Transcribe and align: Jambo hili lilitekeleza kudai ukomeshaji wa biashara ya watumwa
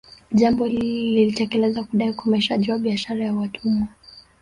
Jambo 0.31 0.65
hili 0.65 1.11
lilitekeleza 1.15 1.83
kudai 1.83 2.09
ukomeshaji 2.09 2.71
wa 2.71 2.79
biashara 2.79 3.25
ya 3.25 3.33
watumwa 3.33 3.87